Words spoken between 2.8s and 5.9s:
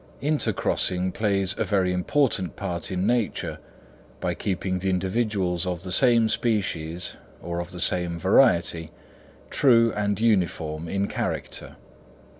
in nature by keeping the individuals of